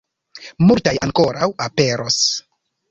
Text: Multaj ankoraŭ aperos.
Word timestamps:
Multaj 0.69 0.95
ankoraŭ 1.09 1.53
aperos. 1.69 2.21